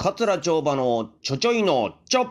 [0.00, 2.30] 桂町場のちょちょいのちょ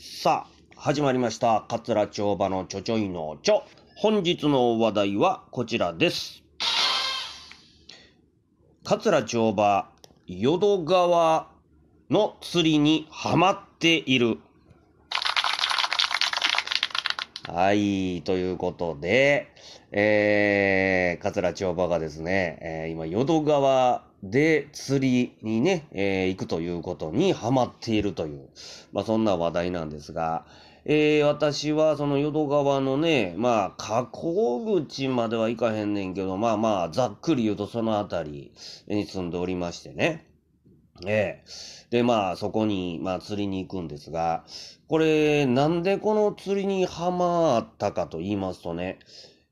[0.00, 1.64] さあ始まりました。
[1.68, 3.62] 桂町場のちょちょいのちょ
[3.94, 6.42] 本日の話題はこちらです。
[8.82, 9.88] 桂町場
[10.26, 11.48] 淀川
[12.10, 14.38] の釣りにハマっている。
[17.48, 19.52] はい、ということで、
[19.92, 20.75] えー、
[21.16, 28.48] 桂千代場がですね、えー今、淀川で釣りにね、えー行くということにハマっているという、
[28.92, 30.44] まあそんな話題なんですが、
[30.84, 38.52] えー私はその淀川のね、まあ、河口口までは行かへんねんけど、まあまあ、ざっくり言うとそのあたり
[38.86, 40.26] に住んでおりましてね。
[41.04, 44.44] ええで、まあ、そこに、まあ、釣りに行くんですが、
[44.88, 48.98] これ、なんでこの釣りにハマったかと言いますとね、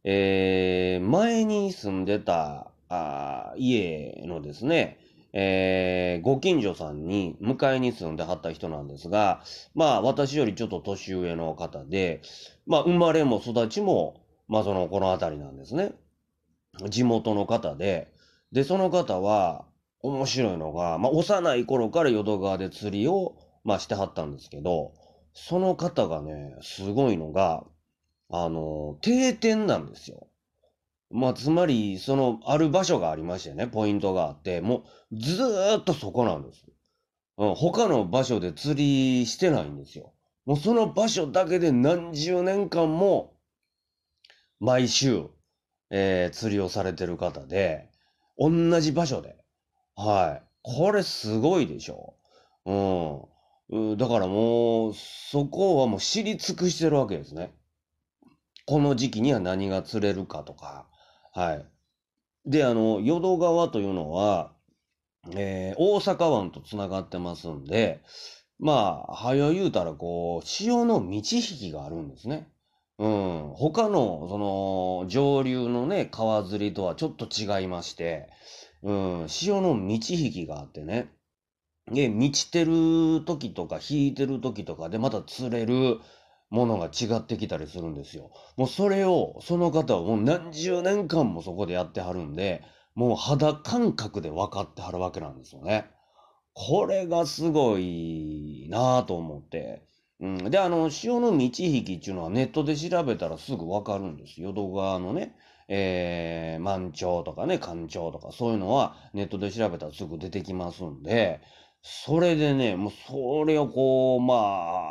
[0.05, 4.99] えー前に住んでた、あ家のですね、
[5.33, 9.43] えーご近所さんに迎えに住んではった人なんですが、
[9.75, 12.21] まあ、私よりちょっと年上の方で、
[12.67, 15.93] まあ、生まれも育ちも、まあ、その、この辺りなんですね。
[16.89, 18.13] 地元の方で、
[18.53, 19.65] で、その方は、
[20.01, 24.93] 面白いのが、まあ、幼い頃から淀川で釣りを、まあ、してはったんですけど、
[25.33, 27.65] その方がね、すごいのが、
[28.37, 30.27] あの、定点なんですよ。
[31.11, 36.65] まあ、つまり、その、ある場所がありましてね、ポイントがあって、もう、ずーっとそこなんです。
[37.39, 40.13] うん、他の場所で釣りしてないんですよ。
[40.47, 43.35] もうその場所だけで何十年間も、
[44.59, 45.29] 毎週、
[45.91, 47.89] えー釣りをされてる方で、
[48.37, 49.37] 同じ場所で。
[49.95, 50.47] はい。
[50.63, 52.17] これすごいでしょ。
[53.71, 53.97] うん。
[53.97, 57.53] だからもう、そこはもう知り尽くしてるわけですね。
[58.67, 60.87] この時期には何が釣れるかとか。
[61.33, 61.67] はい。
[62.47, 64.53] で、あの、淀川というのは、
[65.35, 68.03] えー大阪湾とつながってますんで、
[68.59, 72.49] まあ、早言うたら、こう、潮の満ち引きがあるんですね。
[72.99, 73.53] うん。
[73.57, 78.29] 他の、その、上流のね、川釣りとはちょっと違いまして、
[78.83, 78.93] う
[79.25, 81.11] ん、潮の満ち引きがあってね。
[81.91, 85.99] で、満ちてる時とか引いてる時とかでまた釣れる
[86.55, 88.31] ものが違ってきたりするんですよ。
[88.57, 92.63] もうそれを、その方はもう何十年間もそこでやってはるんで、
[92.95, 95.91] もう肌感覚で分かってはるわけなんですよね。
[96.53, 99.83] これがすごいなぁと思って。
[100.21, 104.41] うん、で、あの、潮の満ち引きっていうのはネットで調べたらすぐ分かるんです。
[104.41, 105.35] 淀川のね、
[105.67, 111.41] えー、満潮とかね、干潮とか、そういうのはネットで調べたらすぐ出てきますんで、
[111.87, 114.35] それでね、もうそれをこう、ま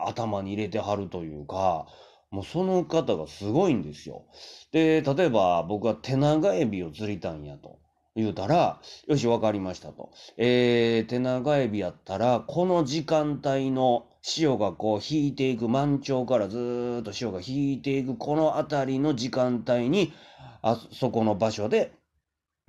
[0.06, 1.88] あ、頭に入れてはるというか、
[2.30, 4.26] もうその方がすごいんですよ。
[4.72, 7.80] で、例えば僕は手長エビを釣りたんやと
[8.16, 10.12] 言うたら、よし、わかりましたと。
[10.38, 20.14] えー、手長エビやったら、この時間帯の潮がこう引いていく、満潮からずーっと潮が引いていく、この辺りの時間帯に、
[20.62, 21.92] あそこの場所で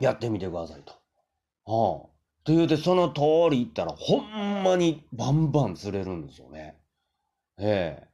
[0.01, 0.95] やってみてくださいと。
[1.71, 2.14] はあ。
[2.45, 6.77] というて、その通り行ったら、ほんまにバンバン釣れるんですよね。
[7.59, 8.07] え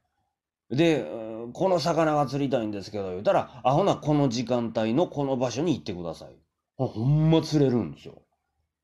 [0.71, 1.05] えで、
[1.51, 6.35] この魚が釣りたいんですけど、言うたら、あ、ほな、この時間帯のこの場所に行ってください。
[6.77, 8.21] ほんま釣れるんですよ。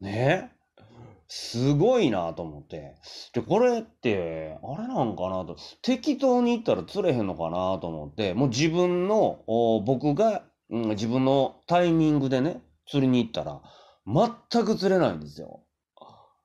[0.02, 0.52] ね
[1.30, 2.96] すごいなと思って。
[3.34, 9.44] で、これって、あれなんかなと、適当に行ったら釣れへんのかなと思って、もう自分の、
[9.86, 13.62] 僕が、うん、自分のタイミングでね、釣りに行ったら、
[14.08, 15.64] 全く釣れないんですよ。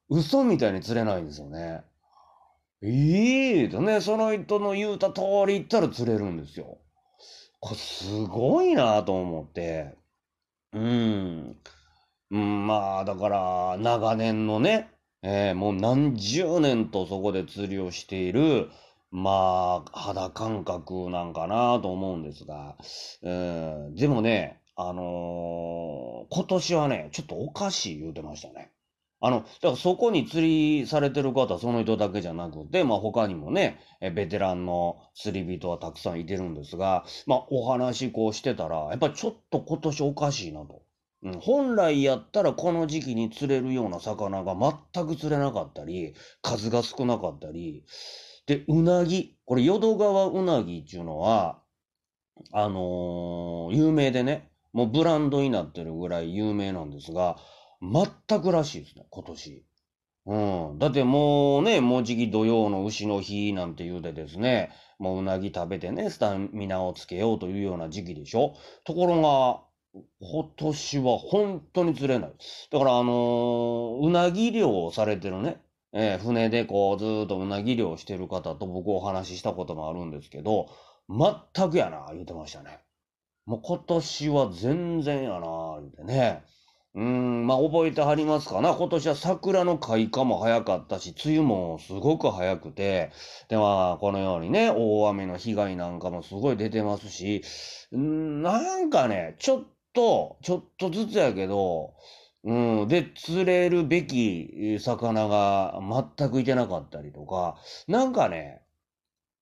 [0.09, 1.83] 嘘みたいに釣れないんですよね。
[2.83, 6.79] ええとね、その人の言うた通り行ったら釣れるんですよ。
[7.61, 9.95] これすごいなと思って。
[10.73, 11.57] うん。
[12.33, 14.91] うん、まあ、だから、長年のね、
[15.23, 18.71] えーもう何十年とそこで釣りをしている、
[19.13, 22.77] まあ、肌感覚なんかなと思うんですが、
[23.23, 25.52] うん、でもね、あのー
[26.35, 28.73] 今年はね、ちょっとおかしい言うてましたね。
[29.21, 40.83] あの、だからそこに釣りされてる方その人だけじゃなくて、まあ他にもね、ベテランの釣り人はたくさんいてるんですが、まあお話こうしてたら、やっぱりちょっと今年おかしいなと。
[41.25, 44.57] うん、本来やったらこの時期に釣れるような魚が
[44.93, 47.85] 全く釣れなかったり、数が少なかったり、
[48.47, 51.61] で、うなぎ、これ淀川うなぎっていうのは、
[52.53, 57.37] あのー有名でね、もうブランドになってるぐらい有名なんですが、
[57.81, 59.65] 全くらしいですね、今年。
[60.27, 60.37] う
[60.75, 60.79] ん。
[60.79, 68.55] だってもうね、もうじき土曜の牛の日なんて言うてですね、もううなぎ食べてね、スタミナをつけようというような時期でしょ
[68.85, 69.63] ところが、
[70.21, 72.33] 今年は本当に釣れない。
[72.71, 75.61] だから、あのーうなぎ漁をされてるね、
[75.93, 80.69] えー船でこう、ずっとうなぎ漁してる方と僕お話ししたこともあるんですけど、
[81.09, 82.79] 全くやな、言ってましたね。
[83.47, 86.45] もう今年は全然やな、言ってね。
[86.95, 88.75] うーん、まあ覚えてはりますかな。
[88.75, 93.11] 今年は桜の開花も早かったし、梅雨もすごく早くて、
[93.49, 97.43] でま、このようにね、大雨の被害なんかもすごい出てますし、
[97.97, 101.95] んなんかね、ちょっと、ちょっとずつやけど、
[102.45, 105.81] うん、で、釣れるべき魚が
[106.17, 107.57] 全くいてなかったりとか、
[107.89, 108.62] なんかね、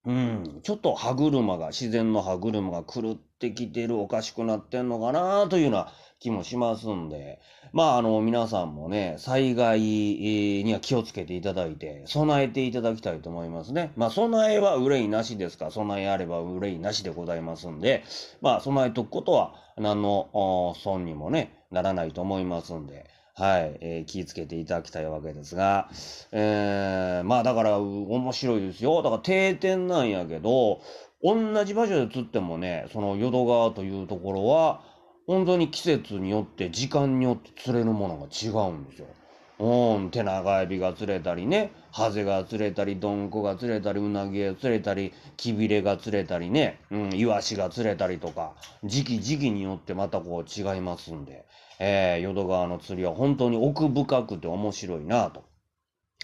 [0.06, 7.38] うん、ちょっと歯車が、自然の歯車が狂ってきてる、おかしくなってんのかなというような気もしますんで、
[7.72, 13.92] まあ、あの、皆さんもね、災害には気をつけていただいて、備えていただきたいと思いますね。
[13.94, 15.66] まあ、備えは憂いなしですか。
[15.66, 18.02] ら、備えあれば憂いなしでございますんで、
[18.40, 23.04] まあ、備えとくことは、何の損にもね、ならないと思いますんで、
[23.34, 25.88] はい、えー気をつけていただきたいわけですが、
[26.32, 29.02] えーまあだから面白いですよ。
[29.02, 30.80] だから定点なんやけど、
[31.22, 34.82] 同じ場所で釣ってもね、その淀川というところは、
[35.26, 39.06] 本当に季節によって、時間によって釣れるものが違うんですよ。
[39.60, 48.54] うん、手長エビが釣れたりね、ハゼが釣れたり、ドンコが釣れたり、ウナギが釣れたり、キビレが釣れたりね、うん、イワシが釣れたりとか、
[48.84, 51.44] 時期時期によってまたこう違いますんで、
[51.78, 55.44] えー、淀川の釣りは本当に奥深くて面白いなと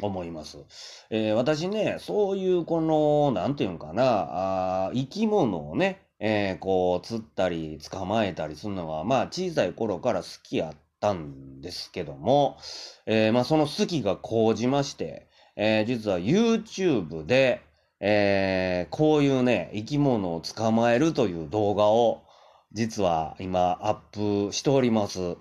[0.00, 0.65] 思います。
[1.11, 12.58] えー私ね、そういうこの、なんていうんかな、あ生き物をね、えーこう、釣ったり、捕まえたりするのが、まあ、小さい頃から好きやったんですけども、
[13.06, 17.62] えーまあ、その好きが高じまして、えー実は YouTube で、
[18.00, 22.22] えーこういうね、生き物を捕まえるという動画を、
[22.72, 25.37] 実は今アップしております。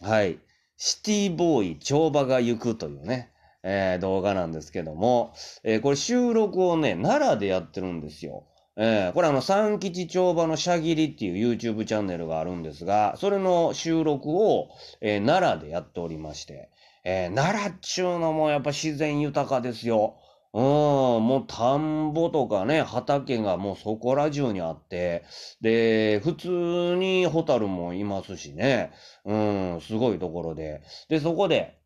[0.00, 0.38] はい。
[0.76, 3.30] シティボーイ帳場が行くというね、
[3.62, 8.46] えー動画なんですけども、えーこれ収録をね、奈良でやってるんですよ。
[8.76, 14.68] えーこれあの、三吉帳場のシャギリっていう YouTube チャンネルがあるんですが、それの収録を、
[15.00, 16.70] えー奈良でやっておりまして、
[17.04, 20.16] えー奈良っちゅうのもやっぱ自然豊かですよ。
[20.52, 25.24] うん、もう田んぼとかね、畑がもうそこら中にあって、
[25.60, 28.92] で、普通にホタルもいますしね、
[29.24, 30.82] うん、すごいところで。
[31.08, 31.78] で、そこで、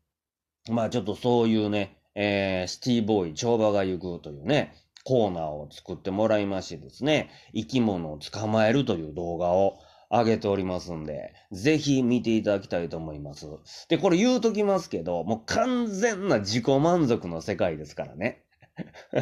[0.69, 4.73] まあちょっとそういうね、えーシティボーイ、帳場が行くというね、
[5.05, 9.77] コーナーを作ってもらいましてですね、生き物を捕まえるという動画を
[10.09, 13.47] 上げておりますんで、ぜひ見ていただきたいと思います。
[13.87, 18.41] で、これ言うときますけど、もう完全な自己満足の世界ですからね。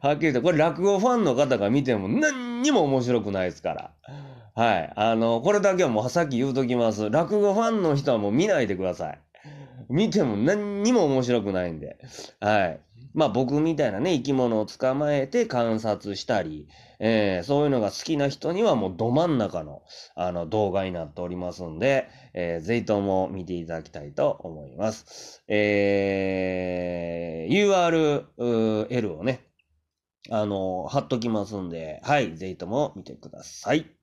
[0.00, 3.90] はっきり言って、これ落語ファンの方が見ても何にも面白くないですから。
[4.54, 4.92] はい。
[4.94, 7.10] あの、これだけはもうさっき言うときます。
[7.10, 9.18] 落語ファンの人はもう見ないでください。
[9.88, 11.98] 見ても何にも面白くないんで。
[12.40, 12.80] はい。
[13.14, 16.66] まあ僕みたいなね、生き物を捕まえて観察したり、
[16.98, 19.82] えーそういうのが好きな人にはもうど真ん中の
[20.14, 25.42] あの動画になっておりますんで、えーぜひとも見ていただきたいと思います。
[25.48, 29.46] えー URL をね、
[30.30, 34.01] あの、貼っときますんで、はい、ぜひとも見てください。